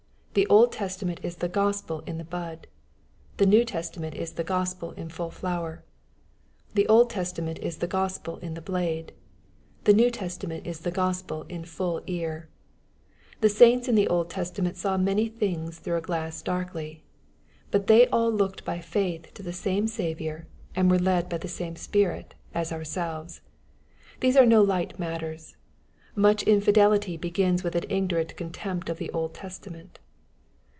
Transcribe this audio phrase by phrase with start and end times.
[0.33, 2.67] The Old Testament is the Gospel in the bud.
[3.35, 5.83] The New Testament is the Gtospel in full flower.—
[6.73, 9.11] The Old Testament is the Qospel in the blade.
[9.83, 12.47] The New Testament is the Gospel in full ear.—
[13.41, 17.03] The saints in the Old Testament saw many things through a glass darkly.
[17.69, 20.47] But they all looked by faith to the same Saviour,
[20.77, 23.41] and were led by the same Spirit as ourselves.
[24.21, 25.57] These are no light matters.
[26.15, 29.99] Much infidelity begins with an ignorant contempt of the Old Testament.